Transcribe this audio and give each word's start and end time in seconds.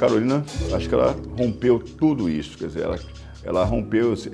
Carolina, 0.00 0.42
acho 0.72 0.88
que 0.88 0.94
ela 0.94 1.14
rompeu 1.36 1.78
tudo 1.78 2.26
isso, 2.26 2.56
quer 2.56 2.68
dizer, 2.68 2.84
ela, 2.84 2.98
ela 3.44 3.64
rompeu 3.66 4.14
esses, 4.14 4.32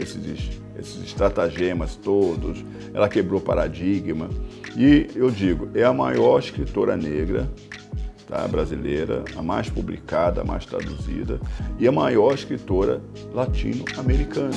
esses 0.79 1.05
estratagemas 1.05 1.97
todos, 1.97 2.65
ela 2.95 3.09
quebrou 3.09 3.41
paradigma. 3.41 4.31
E 4.77 5.09
eu 5.17 5.29
digo, 5.29 5.69
é 5.75 5.83
a 5.83 5.93
maior 5.93 6.39
escritora 6.39 6.97
negra 6.97 7.51
tá, 8.29 8.47
brasileira, 8.47 9.25
a 9.37 9.43
mais 9.43 9.69
publicada, 9.69 10.43
a 10.43 10.45
mais 10.45 10.65
traduzida 10.65 11.41
e 11.81 11.89
a 11.89 11.91
maior 11.91 12.33
escritora 12.33 13.03
latino-americana. 13.35 14.55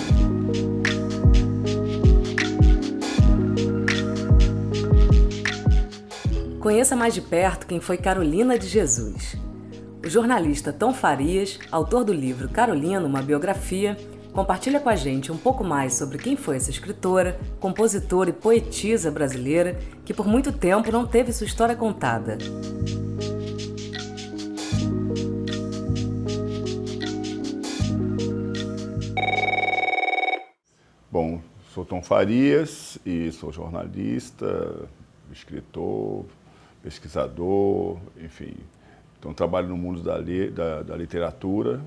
Conheça 6.59 6.95
mais 6.95 7.15
de 7.15 7.21
perto 7.21 7.65
quem 7.65 7.79
foi 7.79 7.97
Carolina 7.97 8.59
de 8.59 8.67
Jesus. 8.67 9.48
O 10.01 10.09
jornalista 10.09 10.71
Tom 10.71 10.93
Farias, 10.93 11.59
autor 11.69 12.05
do 12.05 12.13
livro 12.13 12.47
Carolina, 12.47 13.05
uma 13.05 13.21
biografia, 13.21 13.97
compartilha 14.31 14.79
com 14.79 14.87
a 14.87 14.95
gente 14.95 15.29
um 15.29 15.37
pouco 15.37 15.61
mais 15.61 15.95
sobre 15.95 16.17
quem 16.17 16.37
foi 16.37 16.55
essa 16.55 16.69
escritora, 16.69 17.37
compositora 17.59 18.29
e 18.29 18.33
poetisa 18.33 19.11
brasileira 19.11 19.77
que 20.05 20.13
por 20.13 20.25
muito 20.25 20.53
tempo 20.53 20.89
não 20.89 21.05
teve 21.05 21.33
sua 21.33 21.45
história 21.45 21.75
contada. 21.75 22.37
Bom, 31.11 31.41
sou 31.73 31.83
Tom 31.83 32.01
Farias 32.01 32.97
e 33.05 33.31
sou 33.33 33.51
jornalista, 33.51 34.87
escritor, 35.29 36.25
pesquisador, 36.81 37.97
enfim. 38.17 38.55
Então, 39.19 39.33
trabalho 39.33 39.67
no 39.67 39.77
mundo 39.77 40.01
da, 40.01 40.17
da, 40.17 40.81
da 40.81 40.95
literatura 40.95 41.81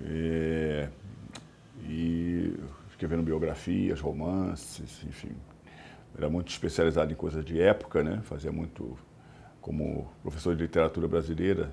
é, 0.00 0.88
e 1.88 2.54
escrevendo 2.88 3.22
biografias, 3.22 4.00
romances, 4.00 5.02
enfim. 5.06 5.32
Era 6.16 6.30
muito 6.30 6.48
especializado 6.48 7.12
em 7.12 7.16
coisas 7.16 7.44
de 7.44 7.60
época, 7.60 8.04
né? 8.04 8.20
Fazia 8.22 8.52
muito, 8.52 8.96
como 9.60 10.08
professor 10.22 10.54
de 10.54 10.62
literatura 10.62 11.08
brasileira, 11.08 11.72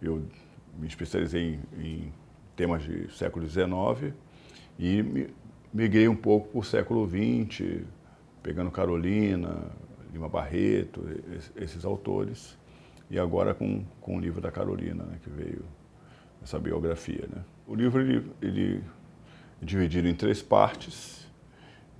eu 0.00 0.22
me 0.78 0.86
especializei 0.86 1.58
em, 1.76 1.82
em 1.82 2.12
temas 2.54 2.82
de 2.82 3.10
século 3.12 3.48
XIX 3.48 4.14
e 4.78 5.30
migrei 5.72 6.08
um 6.08 6.16
pouco 6.16 6.48
para 6.48 6.58
o 6.60 6.62
século 6.62 7.06
XX, 7.06 7.82
pegando 8.42 8.70
Carolina, 8.70 9.70
Lima 10.12 10.28
Barreto, 10.28 11.04
esses 11.56 11.84
autores, 11.84 12.56
e 13.10 13.18
agora 13.18 13.54
com, 13.54 13.84
com 14.00 14.16
o 14.16 14.20
livro 14.20 14.40
da 14.40 14.50
Carolina, 14.50 15.04
né, 15.04 15.18
que 15.22 15.30
veio 15.30 15.64
essa 16.42 16.58
biografia. 16.58 17.28
Né. 17.28 17.42
O 17.66 17.74
livro 17.74 18.00
ele, 18.00 18.30
ele 18.42 18.82
é 19.62 19.64
dividido 19.64 20.08
em 20.08 20.14
três 20.14 20.42
partes, 20.42 21.26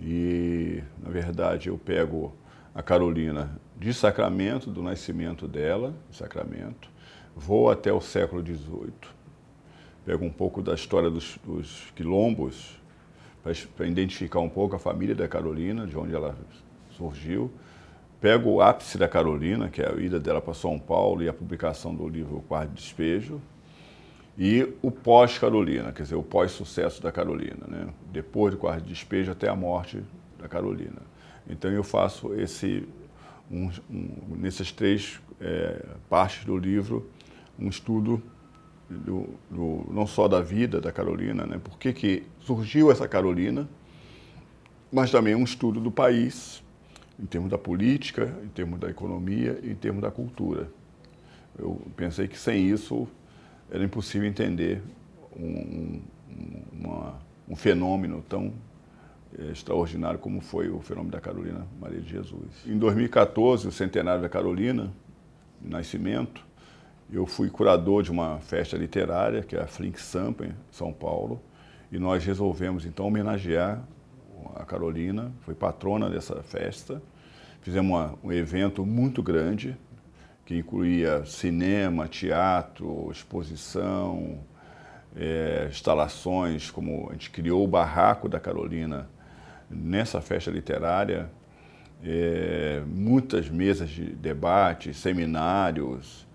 e 0.00 0.82
na 1.02 1.10
verdade 1.10 1.68
eu 1.68 1.78
pego 1.78 2.34
a 2.74 2.82
Carolina 2.82 3.58
de 3.78 3.92
Sacramento, 3.94 4.70
do 4.70 4.82
nascimento 4.82 5.48
dela, 5.48 5.94
Sacramento, 6.10 6.90
vou 7.34 7.70
até 7.70 7.92
o 7.92 8.00
século 8.00 8.44
XVIII, 8.44 8.92
pego 10.04 10.24
um 10.24 10.30
pouco 10.30 10.62
da 10.62 10.74
história 10.74 11.10
dos, 11.10 11.38
dos 11.44 11.90
quilombos, 11.94 12.78
para 13.76 13.86
identificar 13.86 14.40
um 14.40 14.48
pouco 14.48 14.74
a 14.74 14.78
família 14.78 15.14
da 15.14 15.28
Carolina, 15.28 15.86
de 15.86 15.96
onde 15.96 16.14
ela 16.14 16.36
surgiu, 16.90 17.50
pego 18.20 18.50
o 18.50 18.60
ápice 18.60 18.98
da 18.98 19.08
Carolina, 19.08 19.68
que 19.68 19.82
é 19.82 19.88
a 19.88 19.96
ida 19.96 20.18
dela 20.18 20.40
para 20.40 20.54
São 20.54 20.78
Paulo 20.78 21.22
e 21.22 21.28
a 21.28 21.32
publicação 21.32 21.94
do 21.94 22.08
livro 22.08 22.38
O 22.38 22.42
Quarto 22.42 22.70
Despejo, 22.70 23.40
e 24.38 24.74
o 24.82 24.90
pós-Carolina, 24.90 25.92
quer 25.92 26.02
dizer, 26.02 26.14
o 26.14 26.22
pós-sucesso 26.22 27.02
da 27.02 27.10
Carolina, 27.10 27.66
né? 27.66 27.88
depois 28.12 28.52
do 28.52 28.58
Quarto 28.60 28.84
Despejo 28.84 29.32
até 29.32 29.48
a 29.48 29.56
morte 29.56 30.02
da 30.38 30.46
Carolina. 30.46 31.00
Então 31.48 31.70
eu 31.70 31.82
faço 31.82 32.34
esse, 32.34 32.86
um, 33.50 33.70
um, 33.90 34.36
nessas 34.36 34.70
três 34.70 35.20
é, 35.40 35.86
partes 36.10 36.44
do 36.44 36.56
livro, 36.56 37.08
um 37.58 37.68
estudo 37.68 38.22
do, 38.90 39.28
do, 39.50 39.86
não 39.90 40.06
só 40.06 40.28
da 40.28 40.42
vida 40.42 40.80
da 40.80 40.92
Carolina, 40.92 41.46
né? 41.46 41.58
por 41.62 41.78
que, 41.78 41.92
que 41.92 42.22
surgiu 42.40 42.90
essa 42.90 43.08
Carolina, 43.08 43.66
mas 44.92 45.10
também 45.10 45.34
um 45.34 45.44
estudo 45.44 45.80
do 45.80 45.90
país, 45.90 46.62
em 47.18 47.26
termos 47.26 47.50
da 47.50 47.58
política, 47.58 48.34
em 48.42 48.48
termos 48.48 48.78
da 48.78 48.90
economia 48.90 49.58
e 49.62 49.70
em 49.70 49.74
termos 49.74 50.02
da 50.02 50.10
cultura. 50.10 50.68
Eu 51.58 51.80
pensei 51.96 52.28
que 52.28 52.38
sem 52.38 52.68
isso 52.68 53.08
era 53.70 53.82
impossível 53.82 54.28
entender 54.28 54.82
um, 55.34 56.00
uma, 56.72 57.14
um 57.48 57.56
fenômeno 57.56 58.22
tão 58.28 58.52
é, 59.38 59.50
extraordinário 59.50 60.18
como 60.18 60.40
foi 60.40 60.68
o 60.68 60.80
fenômeno 60.80 61.12
da 61.12 61.20
Carolina 61.20 61.66
Maria 61.80 62.00
de 62.00 62.08
Jesus. 62.08 62.50
Em 62.66 62.78
2014, 62.78 63.66
o 63.66 63.72
centenário 63.72 64.22
da 64.22 64.28
Carolina, 64.28 64.92
de 65.60 65.70
nascimento, 65.70 66.44
eu 67.10 67.24
fui 67.24 67.48
curador 67.48 68.02
de 68.02 68.10
uma 68.10 68.38
festa 68.40 68.76
literária, 68.76 69.42
que 69.42 69.56
é 69.56 69.60
a 69.60 69.66
Flink 69.66 70.00
Sampa, 70.00 70.44
em 70.44 70.52
São 70.70 70.92
Paulo, 70.92 71.40
e 71.90 71.98
nós 71.98 72.24
resolvemos 72.24 72.84
então 72.84 73.06
homenagear 73.06 73.82
a 74.54 74.64
Carolina, 74.64 75.32
foi 75.40 75.54
patrona 75.54 76.08
dessa 76.10 76.42
festa. 76.42 77.02
Fizemos 77.62 77.90
uma, 77.90 78.14
um 78.22 78.32
evento 78.32 78.84
muito 78.84 79.22
grande, 79.22 79.76
que 80.44 80.56
incluía 80.56 81.24
cinema, 81.24 82.06
teatro, 82.06 83.10
exposição, 83.10 84.38
é, 85.16 85.66
instalações, 85.68 86.70
como 86.70 87.08
a 87.10 87.12
gente 87.12 87.30
criou 87.30 87.64
o 87.64 87.66
Barraco 87.66 88.28
da 88.28 88.38
Carolina 88.38 89.08
nessa 89.68 90.20
festa 90.20 90.50
literária, 90.50 91.30
é, 92.04 92.82
muitas 92.86 93.48
mesas 93.48 93.88
de 93.88 94.04
debate, 94.04 94.94
seminários 94.94 96.26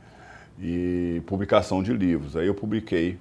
e 0.60 1.22
publicação 1.26 1.82
de 1.82 1.94
livros. 1.94 2.36
Aí 2.36 2.48
eu 2.48 2.56
publiquei 2.56 3.18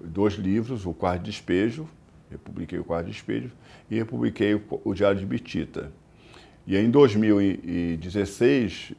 dois 0.00 0.34
livros, 0.34 0.84
o 0.86 0.92
Quarto 0.92 1.22
Despejo, 1.22 1.88
eu 2.32 2.38
publiquei 2.38 2.78
o 2.78 2.84
Quarto 2.84 3.06
Despejo, 3.06 3.50
e 3.90 3.98
eu 3.98 4.06
publiquei 4.06 4.54
o 4.54 4.94
Diário 4.94 5.18
de 5.18 5.26
Bitita. 5.26 5.90
E 6.66 6.76
em 6.76 6.90
2016, 6.90 8.92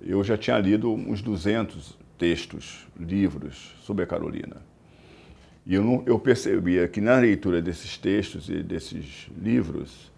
eu 0.00 0.24
já 0.24 0.36
tinha 0.36 0.58
lido 0.58 0.92
uns 0.92 1.22
200 1.22 1.96
textos, 2.18 2.86
livros 2.98 3.76
sobre 3.82 4.02
a 4.04 4.06
Carolina. 4.06 4.56
E 5.64 5.74
eu, 5.74 5.84
não, 5.84 6.02
eu 6.06 6.18
percebia 6.18 6.88
que 6.88 7.00
na 7.00 7.16
leitura 7.16 7.62
desses 7.62 7.96
textos 7.96 8.48
e 8.48 8.62
desses 8.62 9.30
livros, 9.40 10.10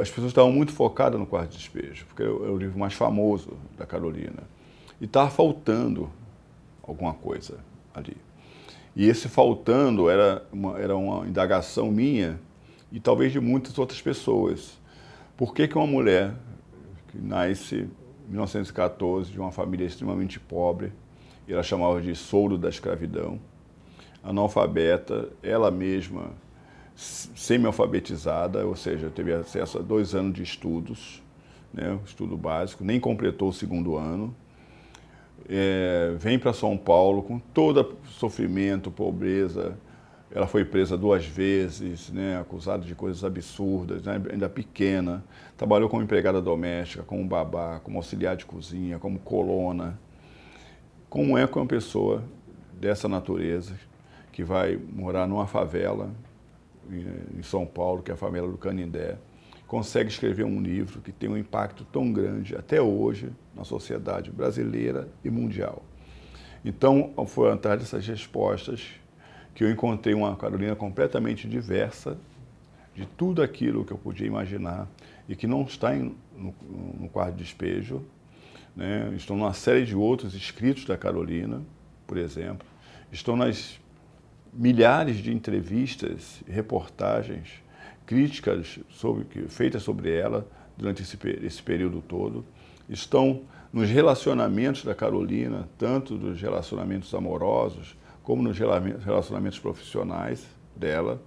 as 0.00 0.08
pessoas 0.08 0.28
estavam 0.28 0.52
muito 0.52 0.72
focadas 0.72 1.20
no 1.20 1.26
Quarto 1.26 1.56
Despejo, 1.56 2.06
porque 2.06 2.22
é 2.22 2.28
o 2.28 2.56
livro 2.56 2.78
mais 2.78 2.94
famoso 2.94 3.58
da 3.76 3.84
Carolina. 3.84 4.44
E 5.00 5.04
estava 5.04 5.30
faltando 5.30 6.10
alguma 6.82 7.14
coisa 7.14 7.58
ali. 7.94 8.16
E 8.96 9.08
esse 9.08 9.28
faltando 9.28 10.08
era 10.08 10.46
uma, 10.52 10.78
era 10.78 10.96
uma 10.96 11.26
indagação 11.26 11.90
minha 11.90 12.38
e 12.92 13.00
talvez 13.00 13.32
de 13.32 13.40
muitas 13.40 13.76
outras 13.78 14.00
pessoas. 14.00 14.78
Por 15.36 15.52
que, 15.52 15.66
que 15.66 15.76
uma 15.76 15.86
mulher 15.86 16.34
que 17.08 17.18
nasce 17.18 17.88
em 18.28 18.30
1914 18.30 19.32
de 19.32 19.40
uma 19.40 19.50
família 19.50 19.84
extremamente 19.84 20.38
pobre, 20.38 20.92
ela 21.48 21.62
chamava 21.62 22.00
de 22.00 22.14
soldo 22.14 22.56
da 22.56 22.68
escravidão, 22.68 23.38
analfabeta, 24.22 25.28
ela 25.42 25.70
mesma 25.70 26.30
semi-alfabetizada, 26.94 28.64
ou 28.64 28.76
seja, 28.76 29.10
teve 29.10 29.32
acesso 29.32 29.78
a 29.78 29.82
dois 29.82 30.14
anos 30.14 30.34
de 30.34 30.42
estudos, 30.42 31.22
né, 31.72 31.98
estudo 32.06 32.36
básico, 32.36 32.84
nem 32.84 33.00
completou 33.00 33.48
o 33.48 33.52
segundo 33.52 33.96
ano, 33.96 34.34
é, 35.48 36.14
vem 36.18 36.38
para 36.38 36.52
São 36.52 36.76
Paulo 36.76 37.22
com 37.22 37.38
todo 37.38 37.96
sofrimento, 38.06 38.90
pobreza. 38.90 39.76
Ela 40.30 40.46
foi 40.46 40.64
presa 40.64 40.96
duas 40.96 41.24
vezes, 41.24 42.10
né, 42.10 42.38
acusada 42.40 42.84
de 42.84 42.94
coisas 42.94 43.22
absurdas, 43.22 44.02
né, 44.02 44.20
ainda 44.32 44.48
pequena. 44.48 45.24
Trabalhou 45.56 45.88
como 45.88 46.02
empregada 46.02 46.42
doméstica, 46.42 47.04
como 47.04 47.24
babá, 47.24 47.80
como 47.80 47.98
auxiliar 47.98 48.36
de 48.36 48.44
cozinha, 48.44 48.98
como 48.98 49.18
colona. 49.18 49.98
Como 51.08 51.38
é 51.38 51.46
que 51.46 51.56
uma 51.56 51.66
pessoa 51.66 52.24
dessa 52.72 53.08
natureza, 53.08 53.74
que 54.32 54.42
vai 54.42 54.76
morar 54.76 55.28
numa 55.28 55.46
favela 55.46 56.10
em 56.90 57.42
São 57.42 57.64
Paulo, 57.64 58.02
que 58.02 58.10
é 58.10 58.14
a 58.14 58.16
favela 58.16 58.50
do 58.50 58.58
Canindé, 58.58 59.16
consegue 59.74 60.08
escrever 60.08 60.44
um 60.44 60.62
livro 60.62 61.00
que 61.00 61.10
tem 61.10 61.28
um 61.28 61.36
impacto 61.36 61.84
tão 61.84 62.12
grande 62.12 62.54
até 62.54 62.80
hoje 62.80 63.32
na 63.56 63.64
sociedade 63.64 64.30
brasileira 64.30 65.08
e 65.24 65.28
mundial. 65.28 65.82
Então, 66.64 67.12
foi 67.26 67.50
atrás 67.50 67.80
dessas 67.80 68.06
respostas 68.06 68.86
que 69.52 69.64
eu 69.64 69.70
encontrei 69.72 70.14
uma 70.14 70.36
Carolina 70.36 70.76
completamente 70.76 71.48
diversa 71.48 72.16
de 72.94 73.04
tudo 73.04 73.42
aquilo 73.42 73.84
que 73.84 73.92
eu 73.92 73.98
podia 73.98 74.28
imaginar 74.28 74.88
e 75.28 75.34
que 75.34 75.48
não 75.48 75.62
está 75.62 75.96
em, 75.96 76.14
no, 76.36 76.54
no 77.00 77.08
quadro 77.08 77.32
de 77.32 77.42
despejo. 77.42 78.00
Né? 78.76 79.12
Estão 79.16 79.36
numa 79.36 79.54
série 79.54 79.84
de 79.84 79.96
outros 79.96 80.36
escritos 80.36 80.84
da 80.84 80.96
Carolina, 80.96 81.60
por 82.06 82.16
exemplo, 82.16 82.64
estão 83.10 83.34
nas 83.34 83.80
milhares 84.52 85.16
de 85.16 85.32
entrevistas, 85.32 86.44
reportagens, 86.46 87.63
críticas 88.06 88.78
sobre, 88.90 89.24
feitas 89.48 89.82
sobre 89.82 90.14
ela 90.14 90.46
durante 90.76 91.02
esse, 91.02 91.18
esse 91.42 91.62
período 91.62 92.02
todo, 92.02 92.44
estão 92.88 93.42
nos 93.72 93.88
relacionamentos 93.88 94.84
da 94.84 94.94
Carolina, 94.94 95.68
tanto 95.78 96.16
dos 96.16 96.40
relacionamentos 96.40 97.12
amorosos 97.14 97.96
como 98.22 98.42
nos 98.42 98.58
relacionamentos 98.58 99.58
profissionais 99.58 100.46
dela, 100.76 101.20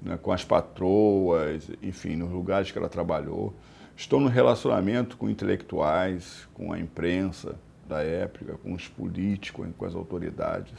né, 0.00 0.18
com 0.20 0.32
as 0.32 0.44
patroas, 0.44 1.70
enfim, 1.82 2.16
nos 2.16 2.30
lugares 2.30 2.70
que 2.70 2.78
ela 2.78 2.88
trabalhou. 2.88 3.54
Estão 3.96 4.18
no 4.18 4.28
relacionamento 4.28 5.16
com 5.16 5.28
intelectuais, 5.28 6.48
com 6.54 6.72
a 6.72 6.80
imprensa 6.80 7.56
da 7.86 8.02
época, 8.02 8.56
com 8.62 8.72
os 8.72 8.88
políticos, 8.88 9.68
com 9.76 9.84
as 9.84 9.94
autoridades 9.94 10.78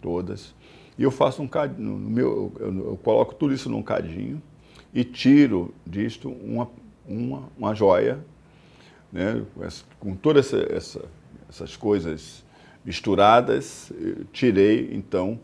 todas. 0.00 0.54
E 0.96 1.02
eu 1.02 1.10
faço 1.10 1.42
um 1.42 1.48
cadinho, 1.48 2.50
eu 2.58 2.98
coloco 3.02 3.34
tudo 3.34 3.52
isso 3.52 3.68
num 3.68 3.82
cadinho 3.82 4.40
e 4.94 5.04
tiro 5.04 5.74
disto 5.84 6.30
uma, 6.30 6.70
uma, 7.06 7.48
uma 7.58 7.74
joia, 7.74 8.24
né? 9.12 9.44
com 9.98 10.14
todas 10.14 10.52
essa, 10.52 10.72
essa, 10.72 11.04
essas 11.48 11.76
coisas 11.76 12.44
misturadas, 12.84 13.92
tirei 14.32 14.90
então 14.92 15.40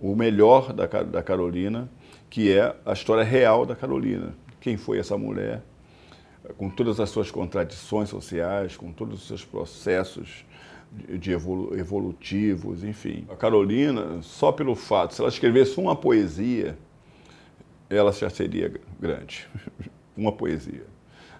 o 0.00 0.14
melhor 0.14 0.72
da, 0.72 0.86
da 0.86 1.22
Carolina, 1.22 1.90
que 2.30 2.52
é 2.52 2.74
a 2.84 2.92
história 2.92 3.24
real 3.24 3.66
da 3.66 3.76
Carolina. 3.76 4.34
Quem 4.60 4.76
foi 4.76 4.98
essa 4.98 5.16
mulher, 5.18 5.62
com 6.56 6.70
todas 6.70 6.98
as 7.00 7.10
suas 7.10 7.30
contradições 7.30 8.08
sociais, 8.08 8.76
com 8.76 8.92
todos 8.92 9.20
os 9.20 9.28
seus 9.28 9.44
processos 9.44 10.44
de 11.18 11.32
evolu 11.32 11.76
evolutivos, 11.76 12.84
enfim. 12.84 13.26
A 13.28 13.36
Carolina, 13.36 14.22
só 14.22 14.52
pelo 14.52 14.74
fato, 14.74 15.14
se 15.14 15.20
ela 15.20 15.28
escrevesse 15.28 15.78
uma 15.78 15.96
poesia, 15.96 16.78
ela 17.88 18.12
já 18.12 18.30
seria 18.30 18.72
grande. 19.00 19.48
uma 20.16 20.32
poesia. 20.32 20.84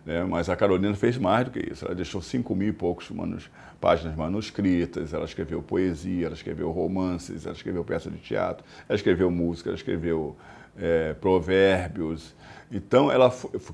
Né? 0.05 0.23
Mas 0.25 0.49
a 0.49 0.55
Carolina 0.55 0.95
fez 0.95 1.19
mais 1.19 1.47
do 1.47 1.51
que 1.51 1.73
isso. 1.73 1.85
Ela 1.85 1.95
deixou 1.95 2.23
cinco 2.23 2.55
mil 2.55 2.69
e 2.69 2.73
poucos 2.73 3.11
manus, 3.11 3.51
páginas 3.81 4.17
manuscritas, 4.17 5.13
ela 5.13 5.25
escreveu 5.25 5.63
poesia, 5.63 6.27
ela 6.27 6.35
escreveu 6.35 6.71
romances, 6.71 7.45
ela 7.45 7.55
escreveu 7.55 7.85
peças 7.85 8.13
de 8.13 8.19
teatro, 8.19 8.65
ela 8.89 8.97
escreveu 8.97 9.31
música, 9.31 9.71
ela 9.71 9.77
escreveu 9.77 10.37
é, 10.79 11.15
provérbios. 11.15 12.35
Então, 12.71 13.11
ela 13.11 13.31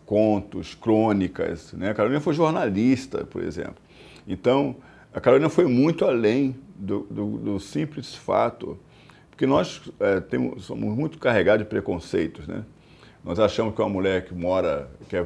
contos, 0.06 0.74
crônicas. 0.74 1.72
Né? 1.72 1.90
A 1.90 1.94
Carolina 1.94 2.20
foi 2.20 2.32
jornalista, 2.32 3.24
por 3.24 3.42
exemplo. 3.42 3.76
Então, 4.26 4.76
a 5.12 5.20
Carolina 5.20 5.50
foi 5.50 5.66
muito 5.66 6.04
além 6.04 6.56
do, 6.74 7.00
do, 7.10 7.38
do 7.38 7.60
simples 7.60 8.14
fato, 8.14 8.78
porque 9.32 9.46
nós 9.46 9.80
é, 9.98 10.20
temos, 10.20 10.66
somos 10.66 10.94
muito 10.94 11.18
carregados 11.18 11.64
de 11.64 11.68
preconceitos, 11.68 12.46
né? 12.46 12.62
Nós 13.24 13.38
achamos 13.38 13.74
que 13.74 13.80
uma 13.80 13.88
mulher 13.88 14.26
que 14.26 14.34
mora, 14.34 14.90
que 15.08 15.16
é 15.16 15.24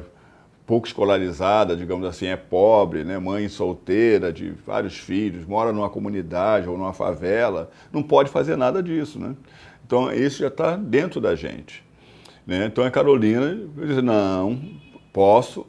pouco 0.65 0.87
escolarizada, 0.87 1.75
digamos 1.75 2.07
assim, 2.07 2.27
é 2.27 2.37
pobre, 2.37 3.03
né? 3.03 3.19
mãe 3.19 3.49
solteira 3.49 4.31
de 4.31 4.51
vários 4.65 4.97
filhos, 4.97 5.45
mora 5.45 5.73
numa 5.73 5.89
comunidade 5.89 6.69
ou 6.69 6.77
numa 6.77 6.93
favela, 6.93 7.69
não 7.91 8.01
pode 8.01 8.29
fazer 8.29 8.55
nada 8.55 8.81
disso, 8.81 9.19
né? 9.19 9.35
Então 9.85 10.11
isso 10.11 10.39
já 10.39 10.47
está 10.47 10.77
dentro 10.77 11.19
da 11.19 11.35
gente. 11.35 11.83
Né? 12.45 12.65
Então 12.65 12.85
a 12.85 12.91
Carolina 12.91 13.57
diz, 13.75 14.01
não, 14.01 14.57
posso, 15.11 15.65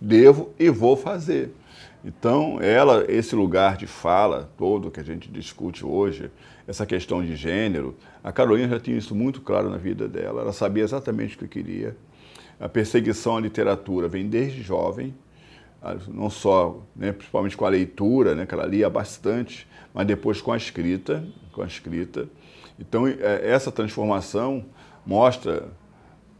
devo 0.00 0.50
e 0.58 0.68
vou 0.70 0.96
fazer. 0.96 1.52
Então, 2.04 2.60
ela, 2.60 3.04
esse 3.08 3.34
lugar 3.34 3.76
de 3.76 3.86
fala 3.88 4.48
todo 4.56 4.92
que 4.92 5.00
a 5.00 5.04
gente 5.04 5.28
discute 5.28 5.84
hoje, 5.84 6.30
essa 6.66 6.84
questão 6.84 7.24
de 7.24 7.36
gênero, 7.36 7.96
a 8.22 8.32
Carolina 8.32 8.68
já 8.68 8.80
tinha 8.80 8.96
isso 8.96 9.14
muito 9.14 9.40
claro 9.40 9.70
na 9.70 9.76
vida 9.76 10.08
dela, 10.08 10.42
ela 10.42 10.52
sabia 10.52 10.82
exatamente 10.82 11.36
o 11.36 11.38
que 11.38 11.48
queria. 11.48 11.96
A 12.58 12.68
perseguição 12.68 13.36
à 13.36 13.40
literatura 13.40 14.08
vem 14.08 14.28
desde 14.28 14.62
jovem, 14.62 15.14
não 16.08 16.30
só, 16.30 16.82
né, 16.94 17.12
principalmente 17.12 17.56
com 17.56 17.64
a 17.64 17.68
leitura, 17.68 18.34
né, 18.34 18.46
que 18.46 18.54
ela 18.54 18.66
lia 18.66 18.90
bastante, 18.90 19.68
mas 19.94 20.06
depois 20.06 20.40
com 20.40 20.52
a 20.52 20.56
escrita, 20.56 21.24
com 21.52 21.62
a 21.62 21.66
escrita. 21.66 22.28
Então, 22.78 23.06
é, 23.06 23.40
essa 23.44 23.70
transformação 23.70 24.64
mostra 25.06 25.68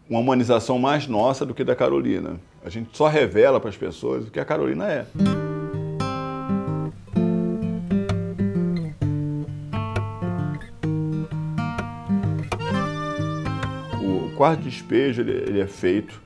uma 0.09 0.21
humanização 0.21 0.79
mais 0.79 1.07
nossa 1.07 1.47
do 1.47 1.55
que 1.55 1.65
da 1.65 1.75
Carolina. 1.75 2.41
A 2.65 2.69
gente 2.69 2.97
só 2.97 3.07
revela 3.07 3.61
para 3.61 3.71
as 3.71 3.77
pessoas 3.77 4.27
o 4.27 4.31
que 4.31 4.41
a 4.41 4.45
Carolina 4.45 4.91
é. 4.91 5.07
Quarto 14.37 14.63
despejo 14.63 15.23
ele, 15.23 15.33
ele 15.33 15.61
é 15.61 15.67
feito, 15.67 16.21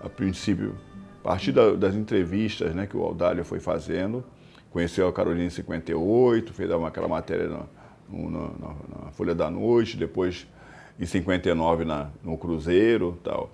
a 0.00 0.08
princípio, 0.08 0.76
a 1.20 1.24
partir 1.24 1.50
da, 1.50 1.72
das 1.72 1.94
entrevistas 1.94 2.74
né, 2.74 2.86
que 2.86 2.96
o 2.96 3.02
Aldalho 3.02 3.44
foi 3.44 3.58
fazendo. 3.58 4.22
Conheceu 4.70 5.08
a 5.08 5.12
Carolina 5.12 5.46
em 5.46 5.50
58, 5.50 6.52
fez 6.52 6.70
aquela 6.70 7.08
matéria 7.08 7.48
na, 7.48 7.64
na, 8.10 9.04
na 9.04 9.10
Folha 9.12 9.34
da 9.34 9.50
Noite, 9.50 9.96
depois 9.96 10.46
em 11.00 11.06
59 11.06 11.84
na, 11.84 12.10
no 12.22 12.36
Cruzeiro 12.36 13.18
tal. 13.24 13.50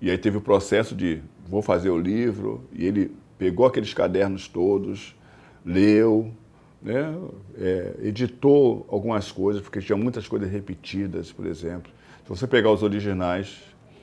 E 0.00 0.10
aí 0.10 0.18
teve 0.18 0.36
o 0.36 0.40
processo 0.40 0.94
de 0.94 1.22
vou 1.48 1.62
fazer 1.62 1.88
o 1.88 1.98
livro, 1.98 2.64
e 2.72 2.84
ele 2.84 3.10
pegou 3.38 3.66
aqueles 3.66 3.94
cadernos 3.94 4.48
todos, 4.48 5.16
leu, 5.64 6.30
né, 6.82 7.14
é, 7.58 7.94
editou 8.02 8.86
algumas 8.90 9.32
coisas, 9.32 9.62
porque 9.62 9.80
tinha 9.80 9.96
muitas 9.96 10.28
coisas 10.28 10.50
repetidas, 10.50 11.32
por 11.32 11.46
exemplo. 11.46 11.90
Se 12.24 12.30
você 12.30 12.46
pegar 12.46 12.70
os 12.70 12.82
originais 12.82 13.60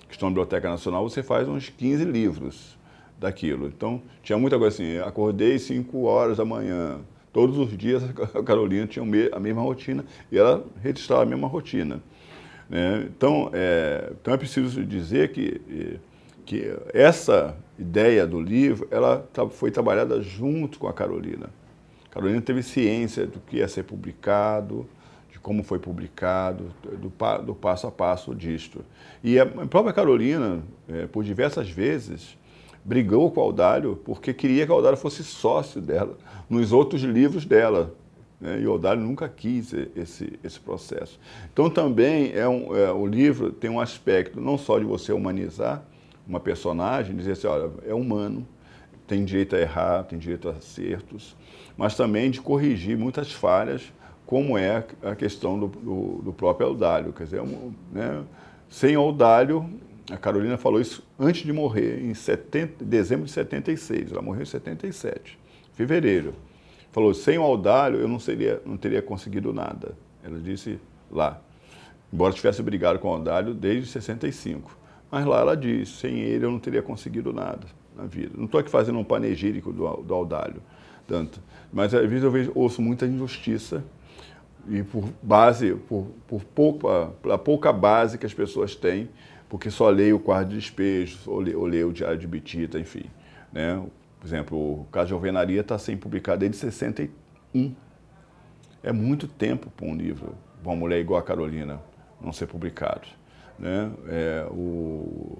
que 0.07 0.13
estão 0.13 0.29
na 0.29 0.33
Biblioteca 0.33 0.69
Nacional, 0.69 1.09
você 1.09 1.23
faz 1.23 1.47
uns 1.47 1.69
15 1.69 2.05
livros 2.05 2.77
daquilo. 3.19 3.65
Então, 3.65 3.99
tinha 4.21 4.37
muita 4.37 4.59
coisa 4.59 4.75
assim, 4.75 4.99
acordei 4.99 5.57
5 5.57 6.03
horas 6.03 6.37
da 6.37 6.45
manhã. 6.45 6.99
Todos 7.33 7.57
os 7.57 7.75
dias 7.75 8.03
a 8.35 8.43
Carolina 8.43 8.85
tinha 8.85 9.03
a 9.31 9.39
mesma 9.39 9.63
rotina 9.63 10.05
e 10.31 10.37
ela 10.37 10.63
registrava 10.83 11.23
a 11.23 11.25
mesma 11.25 11.47
rotina. 11.47 11.99
Né? 12.69 13.07
Então, 13.07 13.49
é, 13.53 14.13
então 14.21 14.35
é 14.35 14.37
preciso 14.37 14.85
dizer 14.85 15.31
que, 15.31 15.99
que 16.45 16.77
essa 16.93 17.57
ideia 17.79 18.27
do 18.27 18.39
livro 18.39 18.87
ela 18.91 19.27
foi 19.49 19.71
trabalhada 19.71 20.21
junto 20.21 20.77
com 20.77 20.87
a 20.87 20.93
Carolina. 20.93 21.49
A 22.05 22.13
Carolina 22.13 22.39
teve 22.39 22.61
ciência 22.61 23.25
do 23.25 23.39
que 23.39 23.57
ia 23.57 23.67
ser 23.67 23.83
publicado, 23.83 24.87
como 25.41 25.63
foi 25.63 25.79
publicado, 25.79 26.71
do, 26.83 27.11
do 27.43 27.55
passo 27.55 27.87
a 27.87 27.91
passo 27.91 28.35
disto. 28.35 28.83
E 29.23 29.39
a 29.39 29.45
própria 29.45 29.93
Carolina, 29.93 30.61
é, 30.87 31.07
por 31.07 31.23
diversas 31.23 31.69
vezes, 31.69 32.37
brigou 32.83 33.31
com 33.31 33.39
o 33.39 33.43
Audálio 33.43 33.99
porque 34.03 34.33
queria 34.33 34.65
que 34.65 34.71
o 34.71 34.75
Audálio 34.75 34.97
fosse 34.97 35.23
sócio 35.23 35.81
dela 35.81 36.17
nos 36.49 36.71
outros 36.71 37.01
livros 37.01 37.45
dela. 37.45 37.93
Né? 38.39 38.61
E 38.61 38.67
o 38.67 38.71
Audálio 38.71 39.03
nunca 39.03 39.29
quis 39.29 39.73
esse, 39.95 40.39
esse 40.43 40.59
processo. 40.59 41.19
Então 41.53 41.69
também 41.69 42.31
é 42.33 42.47
um, 42.47 42.75
é, 42.75 42.91
o 42.91 43.05
livro 43.05 43.51
tem 43.51 43.69
um 43.69 43.79
aspecto 43.79 44.41
não 44.41 44.57
só 44.57 44.79
de 44.79 44.85
você 44.85 45.13
humanizar 45.13 45.83
uma 46.27 46.39
personagem, 46.39 47.15
dizer 47.15 47.33
assim, 47.33 47.47
olha, 47.47 47.69
é 47.85 47.93
humano, 47.93 48.47
tem 49.07 49.25
direito 49.25 49.55
a 49.55 49.59
errar, 49.59 50.03
tem 50.03 50.17
direito 50.17 50.47
a 50.47 50.53
acertos, 50.53 51.35
mas 51.75 51.95
também 51.95 52.31
de 52.31 52.39
corrigir 52.39 52.97
muitas 52.97 53.31
falhas 53.31 53.91
como 54.31 54.57
é 54.57 54.85
a 55.03 55.13
questão 55.13 55.59
do, 55.59 55.67
do, 55.67 56.21
do 56.23 56.31
próprio 56.31 56.65
Audálio. 56.65 57.11
Quer 57.11 57.25
dizer, 57.25 57.41
né, 57.91 58.23
sem 58.69 58.95
Audálio, 58.95 59.69
a 60.09 60.15
Carolina 60.15 60.57
falou 60.57 60.79
isso 60.79 61.05
antes 61.19 61.43
de 61.43 61.51
morrer, 61.51 62.01
em 62.01 62.13
70, 62.13 62.85
dezembro 62.85 63.25
de 63.25 63.31
76. 63.33 64.09
Ela 64.09 64.21
morreu 64.21 64.43
em 64.43 64.45
77, 64.45 65.37
fevereiro. 65.73 66.33
Falou, 66.93 67.13
sem 67.13 67.37
o 67.37 67.41
Audálio 67.41 67.99
eu 67.99 68.07
não, 68.07 68.19
seria, 68.19 68.61
não 68.65 68.77
teria 68.77 69.01
conseguido 69.01 69.51
nada. 69.51 69.97
Ela 70.23 70.39
disse 70.39 70.79
lá. 71.11 71.41
Embora 72.13 72.31
tivesse 72.31 72.63
brigado 72.63 72.99
com 72.99 73.09
o 73.09 73.11
Audálio 73.11 73.53
desde 73.53 73.91
65. 73.91 74.77
Mas 75.11 75.25
lá 75.25 75.41
ela 75.41 75.57
disse, 75.57 75.91
sem 75.97 76.19
ele 76.21 76.45
eu 76.45 76.51
não 76.51 76.59
teria 76.59 76.81
conseguido 76.81 77.33
nada 77.33 77.67
na 77.93 78.05
vida. 78.05 78.31
Não 78.37 78.45
estou 78.45 78.61
aqui 78.61 78.69
fazendo 78.69 78.97
um 78.97 79.03
panegírico 79.03 79.73
do, 79.73 79.85
do 79.97 80.13
Audálio, 80.13 80.63
tanto. 81.05 81.41
Mas 81.73 81.93
às 81.93 82.07
vezes 82.09 82.23
eu 82.23 82.31
vejo, 82.31 82.53
ouço 82.55 82.81
muita 82.81 83.05
injustiça 83.05 83.83
e 84.67 84.83
por 84.83 85.09
base, 85.21 85.75
por, 85.75 86.07
por 86.27 86.43
pouca, 86.43 87.11
pela 87.21 87.37
pouca 87.37 87.73
base 87.73 88.17
que 88.17 88.25
as 88.25 88.33
pessoas 88.33 88.75
têm, 88.75 89.09
porque 89.49 89.69
só 89.69 89.89
leio 89.89 90.17
o 90.17 90.19
quarto 90.19 90.49
de 90.49 90.55
despejo, 90.55 91.19
ou 91.27 91.39
leio, 91.39 91.59
ou 91.59 91.65
leio 91.65 91.89
o 91.89 91.93
Diário 91.93 92.17
de 92.17 92.27
Bitita, 92.27 92.79
enfim. 92.79 93.05
Né? 93.51 93.83
Por 94.19 94.27
exemplo, 94.27 94.57
o 94.57 94.85
caso 94.91 95.07
de 95.07 95.13
Alvenaria 95.13 95.61
está 95.61 95.77
sendo 95.77 95.99
publicado 95.99 96.39
desde 96.39 96.57
61. 96.57 97.75
É 98.83 98.91
muito 98.91 99.27
tempo 99.27 99.69
para 99.69 99.85
um 99.85 99.95
livro, 99.95 100.35
uma 100.63 100.75
mulher 100.75 100.99
igual 100.99 101.19
a 101.19 101.23
Carolina, 101.23 101.81
não 102.21 102.31
ser 102.31 102.47
publicado. 102.47 103.07
Né? 103.59 103.91
É, 104.07 104.47
o, 104.49 105.39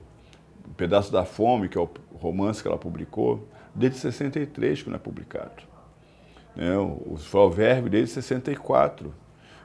o 0.65 0.73
Pedaço 0.75 1.11
da 1.11 1.23
Fome, 1.23 1.69
que 1.69 1.77
é 1.77 1.81
o 1.81 1.89
romance 2.15 2.61
que 2.61 2.67
ela 2.67 2.77
publicou, 2.77 3.47
desde 3.73 3.99
63 3.99 4.83
que 4.83 4.89
não 4.89 4.95
é 4.95 4.99
publicado. 4.99 5.70
Né? 6.55 6.75
Os 7.05 7.27
provérbios 7.27 7.91
desde 7.91 8.13
64. 8.15 9.13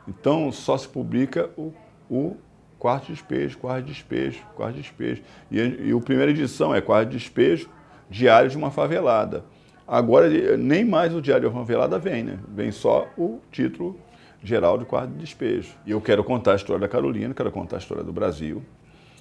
Então 0.09 0.51
só 0.53 0.77
se 0.77 0.89
publica 0.89 1.51
o, 1.57 1.73
o 2.09 2.37
quarto 2.79 3.13
despejo, 3.13 3.59
quarto 3.59 3.87
despejo, 3.87 4.43
quarto 4.55 4.77
despejo. 4.77 5.23
E, 5.51 5.59
e 5.59 5.93
a 5.93 6.01
primeira 6.01 6.31
edição 6.31 6.75
é 6.75 6.81
quarto 6.81 7.11
despejo, 7.11 7.69
diário 8.09 8.51
de 8.51 8.57
uma 8.57 8.71
favelada. 8.71 9.45
Agora 9.87 10.29
nem 10.57 10.85
mais 10.85 11.15
o 11.15 11.21
diário 11.21 11.49
de 11.49 11.55
uma 11.55 11.61
favelada 11.61 11.99
vem, 11.99 12.25
né? 12.25 12.39
Vem 12.49 12.73
só 12.73 13.09
o 13.17 13.41
título 13.53 13.99
geral 14.43 14.79
de 14.79 14.85
quarto 14.85 15.11
de 15.11 15.19
despejo. 15.19 15.75
E 15.85 15.91
eu 15.93 16.01
quero 16.01 16.23
contar 16.25 16.53
a 16.53 16.57
história 16.57 16.81
da 16.81 16.89
Carolina, 16.89 17.35
quero 17.35 17.51
contar 17.53 17.77
a 17.77 17.79
história 17.79 18.03
do 18.03 18.13
Brasil, 18.13 18.63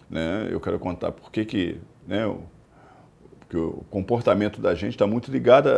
né? 0.09 0.47
Eu 0.49 0.59
quero 0.59 0.79
contar 0.79 1.11
por 1.11 1.31
que 1.31 1.45
que, 1.45 1.79
né, 2.07 2.25
o, 2.25 2.41
porque 3.39 3.57
o 3.57 3.83
comportamento 3.89 4.59
da 4.59 4.73
gente 4.73 4.91
está 4.91 5.05
muito 5.05 5.31
ligado 5.31 5.69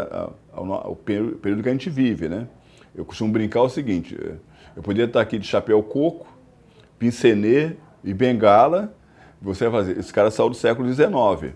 ao, 0.58 0.74
ao, 0.74 0.96
período 0.96 1.64
que 1.64 1.70
a 1.70 1.72
gente 1.72 1.90
vive, 1.90 2.28
né? 2.28 2.48
Eu 2.96 3.06
costumo 3.06 3.32
brincar 3.32 3.62
o 3.62 3.70
seguinte, 3.70 4.18
eu 4.76 4.82
poderia 4.82 5.06
estar 5.06 5.22
aqui 5.22 5.38
de 5.38 5.46
chapéu 5.46 5.82
coco, 5.84 6.28
pincenê 6.98 7.74
e 8.04 8.14
bengala, 8.14 8.94
você 9.40 9.70
vai 9.70 9.82
fazer, 9.82 10.00
esse 10.00 10.12
cara 10.12 10.32
saiu 10.32 10.50
do 10.50 10.56
século 10.56 10.92
XIX, 10.92 11.54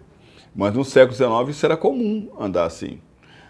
mas 0.55 0.74
no 0.74 0.86
século 0.86 1.15
XIX 1.15 1.55
isso 1.55 1.65
era 1.65 1.75
comum 1.75 2.29
andar 2.39 2.65
assim. 2.65 3.00